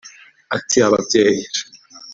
Ati 0.55 0.77
“Ababyeyi 0.87 1.43